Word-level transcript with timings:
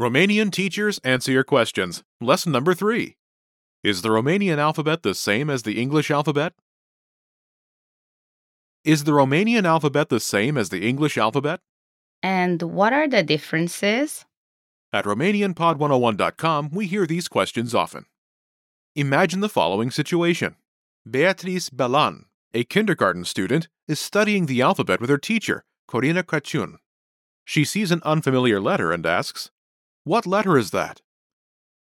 Romanian 0.00 0.52
teachers 0.52 1.00
answer 1.02 1.32
your 1.32 1.42
questions. 1.42 2.04
Lesson 2.20 2.52
number 2.52 2.72
three 2.72 3.16
Is 3.82 4.02
the 4.02 4.10
Romanian 4.10 4.58
alphabet 4.58 5.02
the 5.02 5.12
same 5.12 5.50
as 5.50 5.64
the 5.64 5.80
English 5.80 6.08
alphabet? 6.08 6.52
Is 8.84 9.02
the 9.02 9.10
Romanian 9.10 9.64
alphabet 9.64 10.08
the 10.08 10.20
same 10.20 10.56
as 10.56 10.68
the 10.68 10.88
English 10.88 11.18
alphabet? 11.18 11.58
And 12.22 12.62
what 12.62 12.92
are 12.92 13.08
the 13.08 13.24
differences? 13.24 14.24
At 14.92 15.04
RomanianPod101.com, 15.04 16.70
we 16.70 16.86
hear 16.86 17.04
these 17.04 17.26
questions 17.26 17.74
often. 17.74 18.06
Imagine 18.94 19.40
the 19.40 19.48
following 19.48 19.90
situation 19.90 20.54
Beatrice 21.10 21.70
Belan, 21.70 22.26
a 22.54 22.62
kindergarten 22.62 23.24
student, 23.24 23.66
is 23.88 23.98
studying 23.98 24.46
the 24.46 24.62
alphabet 24.62 25.00
with 25.00 25.10
her 25.10 25.18
teacher, 25.18 25.64
Corina 25.90 26.22
Crăciun. 26.22 26.76
She 27.44 27.64
sees 27.64 27.90
an 27.90 28.02
unfamiliar 28.04 28.60
letter 28.60 28.92
and 28.92 29.04
asks, 29.04 29.50
What 30.08 30.24
letter 30.24 30.56
is 30.56 30.70
that? 30.70 31.02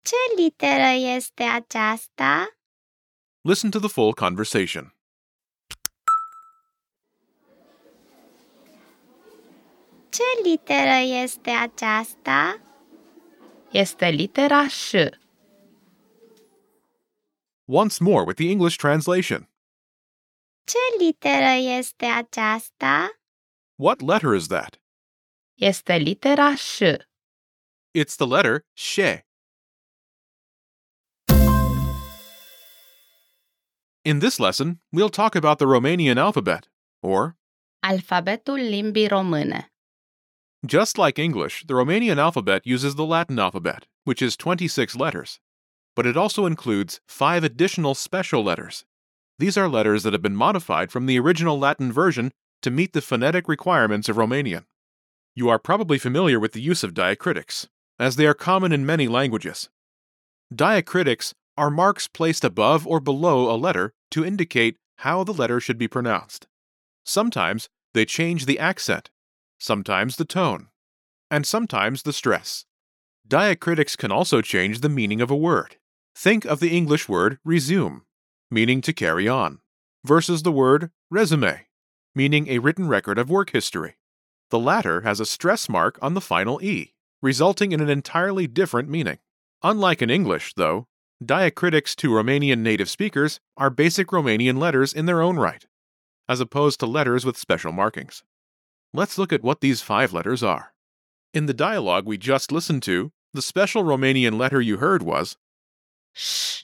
Ce 0.02 0.16
literă 0.36 1.16
este 1.16 1.44
aceasta? 1.44 2.48
Listen 3.42 3.72
to 3.72 3.80
the 3.80 3.88
full 3.88 4.14
conversation. 4.14 4.94
Ce 10.10 10.24
literă 10.44 11.24
este 11.24 11.50
aceasta? 11.50 12.62
Este 13.72 14.10
litera 14.10 14.68
ș. 14.68 14.94
Once 17.66 18.04
more 18.04 18.24
with 18.26 18.38
the 18.38 18.50
English 18.50 18.78
translation. 18.78 19.50
Ce 20.64 21.04
literă 21.04 21.78
este 21.80 22.06
aceasta? 22.06 23.20
What 23.76 24.02
letter 24.02 24.34
is 24.34 24.48
that? 24.48 24.82
Este 25.54 25.96
litera 25.96 26.56
ș. 26.56 26.82
It's 27.94 28.16
the 28.16 28.28
letter 28.28 28.64
she. 28.76 29.22
In 34.06 34.20
this 34.20 34.40
lesson, 34.40 34.80
we'll 34.94 35.10
talk 35.10 35.36
about 35.36 35.60
the 35.60 35.66
Romanian 35.66 36.18
alphabet, 36.18 36.68
or, 37.02 37.36
Alfabetul 37.84 38.60
limbii 38.72 39.10
române. 39.10 39.66
just 40.66 40.98
like 40.98 41.20
English, 41.20 41.66
the 41.68 41.74
Romanian 41.74 42.18
alphabet 42.18 42.62
uses 42.66 42.96
the 42.96 43.06
Latin 43.06 43.38
alphabet, 43.40 43.86
which 44.06 44.22
is 44.22 44.38
26 44.38 44.96
letters. 44.96 45.40
But 45.96 46.06
it 46.06 46.16
also 46.18 46.46
includes 46.46 47.02
five 47.08 47.44
additional 47.44 47.96
special 47.96 48.44
letters. 48.44 48.86
These 49.40 49.58
are 49.58 49.70
letters 49.70 50.04
that 50.04 50.14
have 50.14 50.22
been 50.22 50.36
modified 50.36 50.92
from 50.92 51.06
the 51.06 51.20
original 51.20 51.60
Latin 51.60 51.92
version 51.92 52.32
to 52.62 52.72
meet 52.72 52.94
the 52.94 53.02
phonetic 53.02 53.48
requirements 53.48 54.10
of 54.10 54.16
Romanian. 54.16 54.66
You 55.36 55.50
are 55.50 55.60
probably 55.60 56.00
familiar 56.00 56.40
with 56.40 56.54
the 56.54 56.62
use 56.62 56.84
of 56.84 56.94
diacritics, 56.94 57.68
as 58.00 58.16
they 58.16 58.26
are 58.26 58.34
common 58.34 58.72
in 58.72 58.86
many 58.86 59.08
languages. 59.08 59.70
Diacritics 60.54 61.34
are 61.58 61.70
marks 61.70 62.08
placed 62.08 62.44
above 62.44 62.86
or 62.86 63.00
below 63.00 63.54
a 63.54 63.58
letter 63.58 63.94
to 64.12 64.24
indicate 64.24 64.78
how 64.98 65.24
the 65.24 65.34
letter 65.34 65.60
should 65.60 65.78
be 65.78 65.88
pronounced. 65.88 66.48
Sometimes 67.04 67.70
they 67.94 68.06
change 68.06 68.46
the 68.46 68.60
accent, 68.60 69.10
sometimes 69.60 70.18
the 70.18 70.26
tone, 70.26 70.68
and 71.32 71.46
sometimes 71.46 72.04
the 72.04 72.14
stress. 72.14 72.66
Diacritics 73.28 73.98
can 73.98 74.12
also 74.12 74.42
change 74.42 74.80
the 74.80 74.90
meaning 74.90 75.20
of 75.20 75.32
a 75.32 75.36
word. 75.36 75.78
Think 76.16 76.46
of 76.46 76.60
the 76.60 76.76
English 76.76 77.10
word 77.10 77.40
resume, 77.44 78.04
meaning 78.50 78.82
to 78.82 78.94
carry 78.94 79.28
on, 79.28 79.60
versus 80.06 80.44
the 80.44 80.52
word 80.52 80.92
resume, 81.10 81.66
meaning 82.16 82.48
a 82.48 82.60
written 82.60 82.88
record 82.88 83.18
of 83.18 83.30
work 83.30 83.52
history. 83.52 83.96
The 84.50 84.60
latter 84.60 85.02
has 85.02 85.20
a 85.20 85.26
stress 85.26 85.68
mark 85.68 86.00
on 86.02 86.14
the 86.14 86.22
final 86.22 86.62
E, 86.62 86.94
resulting 87.22 87.72
in 87.72 87.82
an 87.82 87.90
entirely 87.90 88.48
different 88.48 88.90
meaning. 88.90 89.20
Unlike 89.64 90.02
in 90.02 90.10
English, 90.10 90.54
though, 90.56 90.88
diacritics 91.24 91.96
to 91.96 92.10
Romanian 92.10 92.60
native 92.60 92.90
speakers 92.90 93.40
are 93.56 93.70
basic 93.70 94.08
Romanian 94.08 94.58
letters 94.58 94.94
in 94.94 95.06
their 95.06 95.22
own 95.22 95.38
right, 95.38 95.66
as 96.30 96.40
opposed 96.40 96.80
to 96.80 96.86
letters 96.86 97.26
with 97.26 97.38
special 97.38 97.72
markings. 97.72 98.24
Let's 98.94 99.18
look 99.18 99.34
at 99.34 99.44
what 99.44 99.62
these 99.62 99.82
five 99.82 100.14
letters 100.14 100.44
are. 100.44 100.74
In 101.34 101.46
the 101.46 101.54
dialogue 101.54 102.06
we 102.06 102.18
just 102.18 102.52
listened 102.52 102.84
to, 102.84 103.12
the 103.34 103.42
special 103.42 103.84
Romanian 103.84 104.38
letter 104.38 104.62
you 104.62 104.78
heard 104.78 105.04
was 105.04 105.38
Ș. 106.16 106.64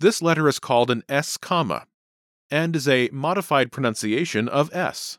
this 0.00 0.20
letter 0.20 0.48
is 0.48 0.58
called 0.58 0.90
an 0.90 1.02
S 1.08 1.36
comma 1.36 1.86
and 2.50 2.76
is 2.76 2.88
a 2.88 3.08
modified 3.12 3.72
pronunciation 3.72 4.48
of 4.48 4.74
S. 4.74 5.18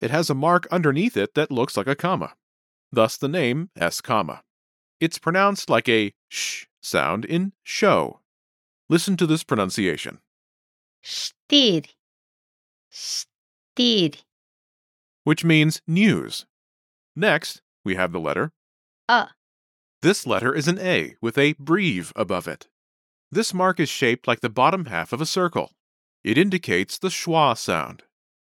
It 0.00 0.10
has 0.10 0.28
a 0.28 0.34
mark 0.34 0.66
underneath 0.70 1.16
it 1.16 1.34
that 1.34 1.50
looks 1.50 1.76
like 1.76 1.86
a 1.86 1.94
comma, 1.94 2.34
thus 2.92 3.16
the 3.16 3.28
name 3.28 3.70
S 3.76 4.00
comma. 4.00 4.42
It's 5.00 5.18
pronounced 5.18 5.70
like 5.70 5.88
a 5.88 6.12
sh 6.28 6.66
sound 6.82 7.24
in 7.24 7.52
show. 7.62 8.20
Listen 8.88 9.16
to 9.16 9.26
this 9.26 9.44
pronunciation. 9.44 10.18
Știri. 11.04 11.94
Știri. 12.92 14.22
which 15.24 15.44
means 15.44 15.80
news. 15.86 16.46
Next, 17.14 17.62
we 17.84 17.94
have 17.94 18.12
the 18.12 18.20
letter. 18.20 18.52
Ă. 19.10 19.28
This 20.02 20.26
letter 20.26 20.54
is 20.54 20.66
an 20.66 20.78
A 20.78 21.14
with 21.20 21.36
a 21.36 21.54
breve 21.58 22.12
above 22.16 22.48
it. 22.48 22.68
This 23.30 23.54
mark 23.54 23.78
is 23.78 23.88
shaped 23.88 24.26
like 24.26 24.40
the 24.40 24.48
bottom 24.48 24.86
half 24.86 25.12
of 25.12 25.20
a 25.20 25.26
circle. 25.26 25.72
It 26.24 26.36
indicates 26.38 26.98
the 26.98 27.08
schwa 27.08 27.56
sound, 27.56 28.02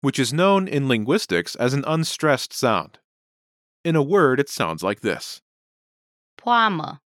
which 0.01 0.19
is 0.19 0.31
known 0.31 0.67
in 0.67 0.87
linguistics 0.87 1.55
as 1.55 1.73
an 1.73 1.83
unstressed 1.85 2.53
sound. 2.53 2.99
In 3.83 3.95
a 3.95 4.03
word, 4.03 4.39
it 4.39 4.49
sounds 4.49 4.83
like 4.83 5.01
this. 5.01 5.41
Poamă. 6.37 6.99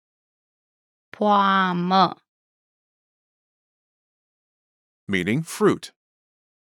Poamă. 1.12 2.18
meaning 5.08 5.44
fruit. 5.44 5.92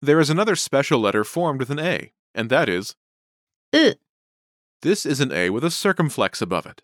There 0.02 0.20
is 0.20 0.30
another 0.30 0.56
special 0.56 1.00
letter 1.00 1.24
formed 1.24 1.60
with 1.60 1.70
an 1.70 1.80
A, 1.80 2.12
and 2.34 2.50
that 2.50 2.70
is 2.70 2.96
Â. 3.74 3.96
this 4.82 5.06
is 5.06 5.20
an 5.20 5.32
A 5.32 5.50
with 5.50 5.64
a 5.64 5.72
circumflex 5.72 6.42
above 6.42 6.66
it. 6.66 6.82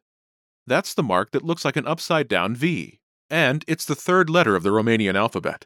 That's 0.67 0.93
the 0.93 1.03
mark 1.03 1.31
that 1.31 1.43
looks 1.43 1.65
like 1.65 1.75
an 1.75 1.87
upside 1.87 2.27
down 2.27 2.55
V, 2.55 2.99
and 3.29 3.65
it's 3.67 3.85
the 3.85 3.95
third 3.95 4.29
letter 4.29 4.55
of 4.55 4.63
the 4.63 4.69
Romanian 4.69 5.15
alphabet. 5.15 5.65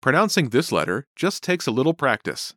Pronouncing 0.00 0.48
this 0.48 0.72
letter 0.72 1.06
just 1.14 1.42
takes 1.42 1.66
a 1.66 1.70
little 1.72 1.94
practice, 1.94 2.54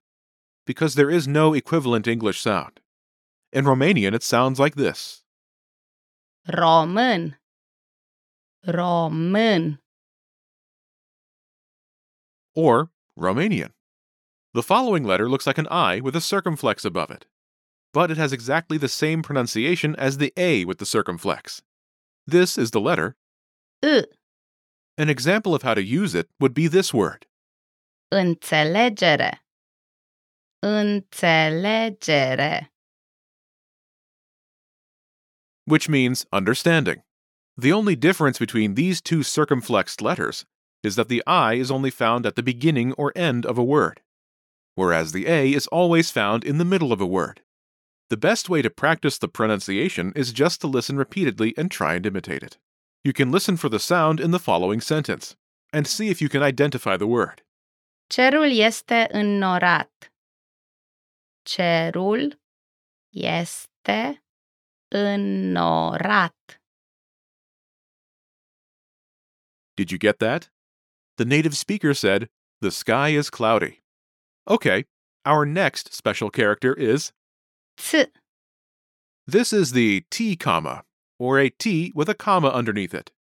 because 0.66 0.95
there 0.95 1.09
is 1.09 1.28
no 1.28 1.53
equivalent 1.53 2.07
English 2.07 2.39
sound. 2.39 2.79
In 3.53 3.65
Romanian, 3.65 4.15
it 4.15 4.23
sounds 4.23 4.59
like 4.59 4.73
this. 4.73 5.21
Român. 6.49 7.35
Român. 8.67 9.77
or 12.55 12.89
Romanian. 13.17 13.71
The 14.53 14.61
following 14.63 15.03
letter 15.03 15.29
looks 15.29 15.45
like 15.47 15.59
an 15.59 15.67
I 15.69 15.99
with 15.99 16.15
a 16.15 16.21
circumflex 16.21 16.85
above 16.85 17.11
it, 17.11 17.25
but 17.93 18.09
it 18.11 18.17
has 18.17 18.33
exactly 18.33 18.77
the 18.77 18.87
same 18.87 19.21
pronunciation 19.21 19.95
as 19.97 20.17
the 20.17 20.33
A 20.37 20.65
with 20.65 20.79
the 20.79 20.85
circumflex. 20.85 21.61
This 22.25 22.57
is 22.57 22.71
the 22.71 22.81
letter. 22.81 23.15
Î. 23.83 24.05
An 24.97 25.09
example 25.09 25.53
of 25.53 25.61
how 25.63 25.73
to 25.75 25.83
use 25.83 26.15
it 26.15 26.29
would 26.39 26.53
be 26.53 26.67
this 26.67 26.93
word. 26.93 27.25
Înțelegere. 28.11 29.39
Înțelegere. 30.63 32.72
Which 35.66 35.90
means 35.90 36.25
understanding. 36.31 37.03
The 37.57 37.72
only 37.72 37.96
difference 37.96 38.40
between 38.40 38.74
these 38.74 39.01
two 39.01 39.22
circumflexed 39.24 40.01
letters 40.01 40.46
is 40.84 40.96
that 40.96 41.07
the 41.07 41.24
I 41.25 41.54
is 41.54 41.71
only 41.71 41.89
found 41.89 42.25
at 42.25 42.36
the 42.36 42.44
beginning 42.44 42.94
or 42.94 43.13
end 43.15 43.45
of 43.45 43.57
a 43.57 43.63
word, 43.63 44.01
whereas 44.75 45.12
the 45.12 45.27
A 45.27 45.54
is 45.54 45.68
always 45.68 46.12
found 46.12 46.44
in 46.44 46.57
the 46.57 46.65
middle 46.65 46.92
of 46.92 47.00
a 47.00 47.06
word. 47.06 47.42
The 48.10 48.18
best 48.18 48.50
way 48.50 48.62
to 48.62 48.69
practice 48.69 49.18
the 49.18 49.27
pronunciation 49.27 50.12
is 50.15 50.33
just 50.33 50.62
to 50.62 50.68
listen 50.68 50.98
repeatedly 50.98 51.54
and 51.57 51.71
try 51.71 51.95
and 51.95 52.06
imitate 52.06 52.44
it. 52.44 52.57
You 53.04 53.13
can 53.13 53.31
listen 53.31 53.57
for 53.57 53.69
the 53.69 53.80
sound 53.80 54.19
in 54.19 54.31
the 54.31 54.39
following 54.39 54.81
sentence 54.81 55.36
and 55.71 55.88
see 55.88 56.09
if 56.09 56.21
you 56.21 56.30
can 56.30 56.44
identify 56.44 56.98
the 56.98 57.07
word. 57.07 57.42
Cerul 58.09 58.51
este 58.59 59.07
înnorat. 59.12 60.12
Cerul 61.45 62.39
este 63.12 64.22
înnorat. 64.94 66.34
Did 69.75 69.92
you 69.92 69.98
get 69.98 70.19
that? 70.19 70.50
The 71.18 71.25
native 71.25 71.56
speaker 71.56 71.94
said, 71.94 72.30
The 72.62 72.72
sky 72.72 73.10
is 73.10 73.30
cloudy. 73.30 73.81
Okay, 74.48 74.86
our 75.25 75.45
next 75.45 75.94
special 75.94 76.30
character 76.30 76.74
is 76.74 77.12
Ț. 77.78 78.07
This 79.25 79.54
is 79.54 79.72
the 79.72 80.01
T 80.12 80.36
comma, 80.36 80.84
or 81.18 81.40
a 81.40 81.50
T 81.50 81.92
with 81.95 82.10
a 82.10 82.13
comma 82.16 82.50
underneath 82.50 82.94
it. 82.94 83.12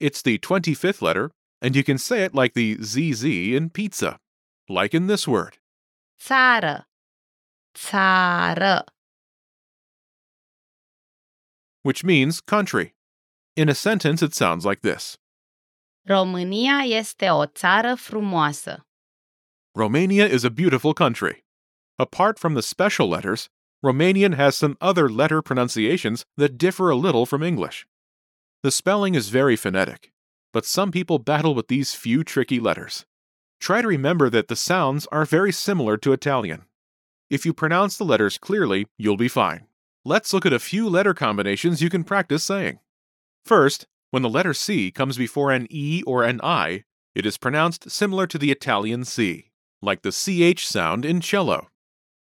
It's 0.00 0.20
the 0.22 0.38
25th 0.38 1.00
letter, 1.00 1.30
and 1.62 1.74
you 1.74 1.82
can 1.82 1.98
say 1.98 2.24
it 2.24 2.34
like 2.34 2.54
the 2.54 2.76
ZZ 2.82 3.24
in 3.24 3.70
pizza, 3.70 4.18
like 4.68 4.92
in 4.92 5.06
this 5.06 5.26
word. 5.26 5.58
Țară. 6.20 6.86
Țară. 7.74 8.84
Which 11.86 12.02
means 12.02 12.40
country. 12.40 12.94
In 13.54 13.68
a 13.68 13.74
sentence, 13.74 14.20
it 14.26 14.34
sounds 14.34 14.64
like 14.66 14.80
this 14.82 15.16
România 16.08 16.84
este 16.84 17.30
o 17.30 17.46
țară 17.46 17.94
frumoasă. 17.94 18.86
Romania 19.74 20.26
is 20.26 20.44
a 20.44 20.50
beautiful 20.50 20.92
country. 20.92 21.44
Apart 21.98 22.38
from 22.38 22.54
the 22.54 22.62
special 22.62 23.08
letters, 23.08 23.48
Romanian 23.82 24.34
has 24.34 24.56
some 24.56 24.76
other 24.80 25.08
letter 25.08 25.42
pronunciations 25.42 26.24
that 26.36 26.58
differ 26.58 26.90
a 26.90 27.00
little 27.06 27.24
from 27.24 27.42
English. 27.42 27.86
The 28.62 28.70
spelling 28.70 29.14
is 29.14 29.28
very 29.28 29.56
phonetic, 29.56 30.12
but 30.52 30.64
some 30.64 30.90
people 30.90 31.18
battle 31.18 31.54
with 31.54 31.68
these 31.68 31.94
few 31.94 32.24
tricky 32.24 32.58
letters. 32.58 33.04
Try 33.60 33.80
to 33.82 33.88
remember 33.96 34.30
that 34.30 34.48
the 34.48 34.56
sounds 34.56 35.06
are 35.12 35.24
very 35.24 35.52
similar 35.52 35.96
to 35.98 36.12
Italian. 36.12 36.60
If 37.30 37.46
you 37.46 37.52
pronounce 37.52 37.96
the 37.96 38.04
letters 38.12 38.38
clearly, 38.38 38.86
you'll 38.98 39.16
be 39.16 39.28
fine. 39.28 39.66
Let's 40.06 40.32
look 40.32 40.46
at 40.46 40.52
a 40.52 40.60
few 40.60 40.88
letter 40.88 41.14
combinations 41.14 41.82
you 41.82 41.90
can 41.90 42.04
practice 42.04 42.44
saying. 42.44 42.78
First, 43.44 43.88
when 44.12 44.22
the 44.22 44.28
letter 44.28 44.54
C 44.54 44.92
comes 44.92 45.18
before 45.18 45.50
an 45.50 45.66
E 45.68 46.04
or 46.06 46.22
an 46.22 46.40
I, 46.44 46.84
it 47.16 47.26
is 47.26 47.36
pronounced 47.36 47.90
similar 47.90 48.28
to 48.28 48.38
the 48.38 48.52
Italian 48.52 49.04
C, 49.04 49.50
like 49.82 50.02
the 50.02 50.12
CH 50.12 50.64
sound 50.64 51.04
in 51.04 51.20
cello. 51.20 51.70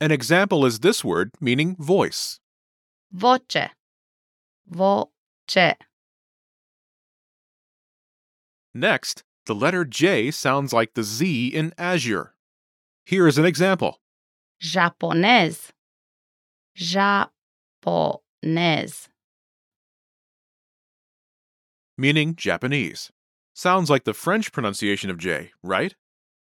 An 0.01 0.13
example 0.13 0.65
is 0.65 0.79
this 0.79 1.05
word 1.05 1.33
meaning 1.41 1.75
voice. 1.75 2.39
Voce. 3.11 3.71
Voce. 4.69 5.09
Next, 8.73 9.25
the 9.47 9.57
letter 9.57 9.85
J 9.85 10.31
sounds 10.31 10.73
like 10.73 10.95
the 10.95 11.03
Z 11.03 11.49
in 11.49 11.73
Azure. 11.77 12.37
Here 13.05 13.27
is 13.27 13.39
an 13.39 13.45
example. 13.45 13.99
Japonez. 14.63 15.71
Japonez. 17.85 19.09
meaning 21.99 22.35
Japanese. 22.35 23.13
Sounds 23.55 23.91
like 23.91 24.05
the 24.05 24.15
French 24.15 24.51
pronunciation 24.51 25.11
of 25.11 25.19
J, 25.19 25.53
right? 25.63 25.95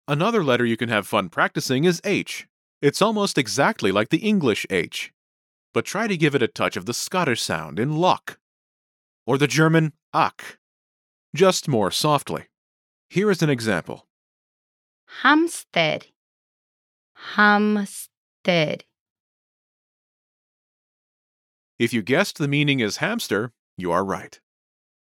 Another 0.07 0.43
letter 0.43 0.65
you 0.65 0.77
can 0.77 0.89
have 0.89 1.05
fun 1.05 1.29
practicing 1.29 1.83
is 1.83 2.01
H. 2.03 2.47
It's 2.81 3.01
almost 3.01 3.37
exactly 3.37 3.91
like 3.91 4.09
the 4.09 4.19
English 4.19 4.65
H. 4.69 5.13
But 5.73 5.85
try 5.85 6.07
to 6.07 6.17
give 6.17 6.33
it 6.33 6.41
a 6.41 6.47
touch 6.47 6.77
of 6.77 6.85
the 6.85 6.93
Scottish 6.93 7.41
sound 7.41 7.79
in 7.79 7.97
lock. 7.97 8.39
Or 9.27 9.37
the 9.37 9.45
German 9.47 9.93
Ach. 10.13 10.57
Just 11.35 11.67
more 11.67 11.91
softly. 11.91 12.45
Here 13.09 13.29
is 13.29 13.43
an 13.43 13.49
example. 13.49 14.07
Hamster. 15.21 15.99
Hamster. 17.35 18.77
If 21.81 21.93
you 21.93 22.03
guessed 22.03 22.37
the 22.37 22.47
meaning 22.47 22.79
is 22.79 22.97
hamster, 22.97 23.53
you 23.75 23.91
are 23.91 24.05
right. 24.05 24.39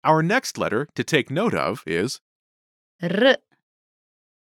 Our 0.06 0.24
next 0.24 0.58
letter 0.58 0.88
to 0.96 1.04
take 1.04 1.30
note 1.30 1.54
of 1.54 1.84
is 1.86 2.22
R. 3.04 3.36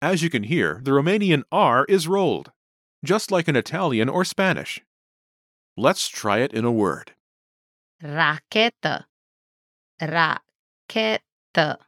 As 0.02 0.24
you 0.24 0.30
can 0.30 0.44
hear, 0.44 0.80
the 0.82 0.92
Romanian 0.92 1.44
R 1.52 1.84
is 1.90 2.08
rolled, 2.08 2.54
just 3.04 3.32
like 3.32 3.50
in 3.50 3.58
Italian 3.58 4.08
or 4.08 4.24
Spanish. 4.24 4.82
Let's 5.76 6.08
try 6.08 6.40
it 6.40 6.54
in 6.54 6.64
a 6.64 6.72
word. 6.72 7.12
Rachetă. 8.02 9.04
Rachetă. 10.02 11.80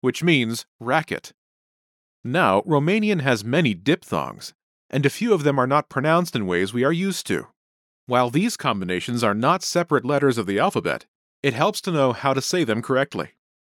which 0.00 0.24
means 0.24 0.66
racket. 0.80 1.32
Now, 2.24 2.62
Romanian 2.62 3.20
has 3.20 3.44
many 3.44 3.74
diphthongs, 3.74 4.54
and 4.90 5.04
a 5.04 5.10
few 5.10 5.32
of 5.34 5.42
them 5.42 5.58
are 5.58 5.66
not 5.66 5.88
pronounced 5.88 6.34
in 6.34 6.46
ways 6.46 6.72
we 6.72 6.84
are 6.84 6.92
used 6.92 7.26
to. 7.26 7.48
While 8.06 8.30
these 8.30 8.56
combinations 8.56 9.22
are 9.22 9.34
not 9.34 9.62
separate 9.62 10.04
letters 10.04 10.38
of 10.38 10.46
the 10.46 10.58
alphabet, 10.58 11.06
it 11.42 11.54
helps 11.54 11.80
to 11.82 11.92
know 11.92 12.12
how 12.12 12.32
to 12.34 12.40
say 12.40 12.64
them 12.64 12.82
correctly. 12.82 13.32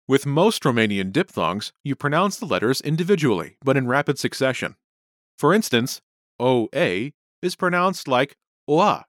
With 0.08 0.26
most 0.26 0.64
Romanian 0.64 1.12
diphthongs, 1.12 1.74
you 1.84 1.96
pronounce 1.96 2.38
the 2.38 2.46
letters 2.46 2.82
individually, 2.82 3.58
but 3.64 3.78
in 3.78 3.88
rapid 3.88 4.18
succession. 4.20 4.76
For 5.38 5.54
instance, 5.54 6.02
OA 6.40 7.12
is 7.42 7.56
pronounced 7.56 8.08
like 8.08 8.36
OA 8.68 9.06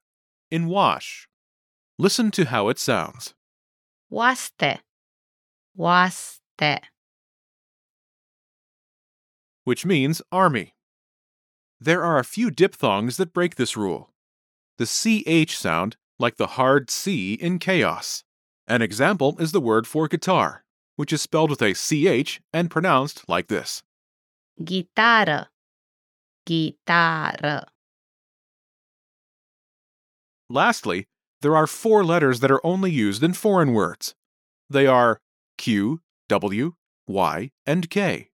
in 0.50 0.66
wash. 0.66 1.28
Listen 1.98 2.30
to 2.32 2.44
how 2.46 2.68
it 2.68 2.78
sounds. 2.78 3.34
Oaste. 4.12 4.80
Oaste. 5.78 6.80
which 9.64 9.86
means 9.86 10.20
army. 10.32 10.74
There 11.84 12.04
are 12.04 12.20
a 12.20 12.24
few 12.24 12.52
diphthongs 12.52 13.16
that 13.16 13.32
break 13.32 13.56
this 13.56 13.76
rule. 13.76 14.12
The 14.78 14.86
CH 14.86 15.56
sound, 15.56 15.96
like 16.16 16.36
the 16.36 16.54
hard 16.54 16.92
C 16.92 17.34
in 17.34 17.58
chaos. 17.58 18.22
An 18.68 18.82
example 18.82 19.36
is 19.40 19.50
the 19.50 19.60
word 19.60 19.88
for 19.88 20.06
guitar, 20.06 20.62
which 20.94 21.12
is 21.12 21.22
spelled 21.22 21.50
with 21.50 21.60
a 21.60 21.74
CH 21.74 22.40
and 22.52 22.70
pronounced 22.70 23.28
like 23.28 23.48
this. 23.48 23.82
Chitară. 24.60 25.46
Chitară. 26.48 27.64
Lastly, 30.48 31.08
there 31.40 31.56
are 31.56 31.66
four 31.66 32.04
letters 32.04 32.38
that 32.38 32.52
are 32.52 32.64
only 32.64 32.92
used 32.92 33.24
in 33.24 33.32
foreign 33.32 33.72
words. 33.72 34.14
They 34.70 34.86
are 34.86 35.18
Q, 35.58 36.00
W, 36.28 36.74
Y, 37.08 37.50
and 37.66 37.90
K. 37.90 38.30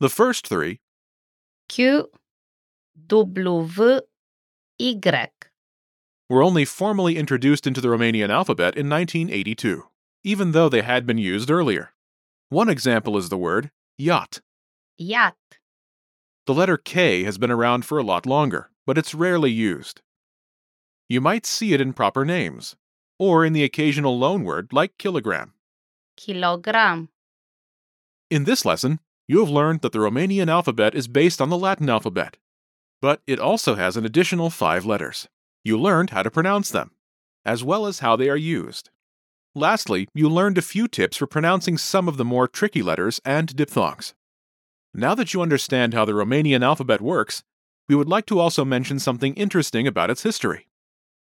The 0.00 0.10
first 0.10 0.46
three, 0.46 0.80
Q. 1.70 2.10
W. 3.06 3.68
Y. 4.78 5.28
were 6.28 6.42
only 6.42 6.64
formally 6.64 7.16
introduced 7.16 7.66
into 7.66 7.80
the 7.80 7.88
Romanian 7.88 8.30
alphabet 8.30 8.76
in 8.76 8.88
1982, 8.88 9.84
even 10.24 10.52
though 10.52 10.68
they 10.68 10.82
had 10.82 11.06
been 11.06 11.18
used 11.18 11.50
earlier. 11.50 11.92
One 12.48 12.68
example 12.68 13.16
is 13.16 13.28
the 13.28 13.36
word 13.36 13.70
yacht. 13.98 14.40
Iat. 15.00 15.34
The 16.46 16.54
letter 16.54 16.76
K 16.76 17.24
has 17.24 17.38
been 17.38 17.50
around 17.50 17.84
for 17.84 17.98
a 17.98 18.02
lot 18.04 18.24
longer, 18.24 18.70
but 18.86 18.96
it's 18.96 19.14
rarely 19.14 19.50
used. 19.50 20.00
You 21.08 21.20
might 21.20 21.46
see 21.46 21.74
it 21.74 21.80
in 21.80 21.92
proper 21.92 22.24
names, 22.24 22.76
or 23.18 23.44
in 23.44 23.52
the 23.52 23.64
occasional 23.64 24.18
loanword 24.18 24.72
like 24.72 24.98
kilogram. 24.98 25.52
Kilogram. 26.16 27.08
In 28.30 28.44
this 28.44 28.64
lesson, 28.64 29.00
you 29.28 29.40
have 29.40 29.50
learned 29.50 29.82
that 29.82 29.92
the 29.92 29.98
Romanian 29.98 30.48
alphabet 30.48 30.94
is 30.94 31.08
based 31.08 31.40
on 31.40 31.50
the 31.50 31.58
Latin 31.58 31.88
alphabet, 31.88 32.36
but 33.00 33.20
it 33.26 33.38
also 33.38 33.74
has 33.74 33.96
an 33.96 34.04
additional 34.04 34.50
five 34.50 34.84
letters. 34.84 35.28
You 35.64 35.78
learned 35.78 36.10
how 36.10 36.22
to 36.22 36.30
pronounce 36.30 36.70
them, 36.70 36.92
as 37.44 37.64
well 37.64 37.86
as 37.86 38.00
how 38.00 38.16
they 38.16 38.28
are 38.28 38.36
used. 38.36 38.90
Lastly, 39.54 40.06
you 40.14 40.28
learned 40.28 40.58
a 40.58 40.62
few 40.62 40.86
tips 40.86 41.16
for 41.16 41.26
pronouncing 41.26 41.78
some 41.78 42.08
of 42.08 42.18
the 42.18 42.24
more 42.24 42.46
tricky 42.46 42.82
letters 42.82 43.20
and 43.24 43.54
diphthongs. 43.56 44.14
Now 44.92 45.14
that 45.14 45.34
you 45.34 45.42
understand 45.42 45.94
how 45.94 46.04
the 46.04 46.12
Romanian 46.12 46.62
alphabet 46.62 47.00
works, 47.00 47.42
we 47.88 47.94
would 47.94 48.08
like 48.08 48.26
to 48.26 48.38
also 48.38 48.64
mention 48.64 48.98
something 48.98 49.34
interesting 49.34 49.86
about 49.86 50.10
its 50.10 50.22
history. 50.22 50.68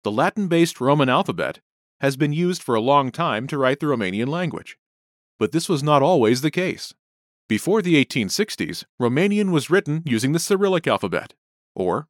The 0.03 0.11
Latin 0.11 0.47
based 0.47 0.79
Roman 0.79 1.09
alphabet 1.09 1.59
has 2.01 2.17
been 2.17 2.33
used 2.33 2.63
for 2.63 2.75
a 2.75 2.81
long 2.81 3.11
time 3.11 3.47
to 3.47 3.57
write 3.57 3.79
the 3.79 3.87
Romanian 3.87 4.27
language. 4.27 4.77
But 5.37 5.51
this 5.51 5.69
was 5.69 5.83
not 5.83 6.01
always 6.01 6.41
the 6.41 6.51
case. 6.51 6.93
Before 7.47 7.81
the 7.81 8.03
1860s, 8.03 8.85
Romanian 9.01 9.51
was 9.51 9.69
written 9.69 10.03
using 10.05 10.33
the 10.33 10.39
Cyrillic 10.39 10.87
alphabet, 10.87 11.33
or 11.79 12.07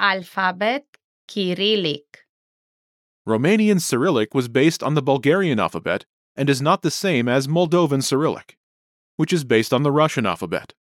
Alfabet 0.00 0.84
Cyrillic. 1.28 2.24
Romanian 3.26 3.80
Cyrillic 3.80 4.34
was 4.34 4.48
based 4.48 4.82
on 4.82 4.94
the 4.94 5.02
Bulgarian 5.02 5.60
alphabet 5.60 6.04
and 6.36 6.48
is 6.48 6.62
not 6.62 6.82
the 6.82 6.90
same 6.90 7.28
as 7.28 7.46
Moldovan 7.48 8.02
Cyrillic, 8.02 8.56
which 9.16 9.32
is 9.32 9.44
based 9.44 9.72
on 9.72 9.82
the 9.82 9.92
Russian 9.92 10.24
alphabet. 10.24 10.74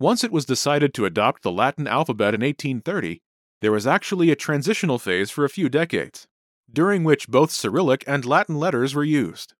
Once 0.00 0.24
it 0.24 0.32
was 0.32 0.44
decided 0.44 0.94
to 0.94 1.04
adopt 1.04 1.42
the 1.42 1.52
Latin 1.52 1.86
alphabet 1.86 2.34
in 2.34 2.40
1830, 2.40 3.20
there 3.60 3.72
was 3.72 3.86
actually 3.86 4.30
a 4.30 4.36
transitional 4.36 4.98
phase 4.98 5.30
for 5.30 5.44
a 5.44 5.50
few 5.50 5.68
decades, 5.68 6.26
during 6.72 7.04
which 7.04 7.28
both 7.28 7.50
Cyrillic 7.50 8.04
and 8.06 8.24
Latin 8.24 8.56
letters 8.56 8.94
were 8.94 9.04
used. 9.04 9.54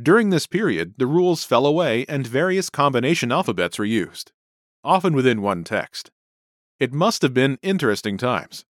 During 0.00 0.30
this 0.30 0.46
period, 0.46 0.94
the 0.98 1.06
rules 1.06 1.44
fell 1.44 1.66
away 1.66 2.04
and 2.08 2.26
various 2.26 2.70
combination 2.70 3.32
alphabets 3.32 3.78
were 3.78 3.84
used, 3.84 4.32
often 4.82 5.14
within 5.14 5.42
one 5.42 5.64
text. 5.64 6.10
It 6.80 6.94
must 6.94 7.20
have 7.20 7.34
been 7.34 7.58
interesting 7.62 8.16
times. 8.16 8.64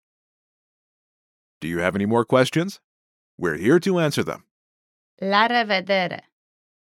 Do 1.60 1.68
you 1.68 1.78
have 1.78 1.94
any 1.94 2.06
more 2.06 2.24
questions? 2.24 2.80
We're 3.38 3.56
here 3.56 3.78
to 3.78 4.00
answer 4.00 4.24
them. 4.24 4.42
La 5.20 5.46
revedere! 5.46 6.22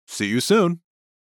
See 0.07 0.25
you 0.25 0.39
soon. 0.39 0.81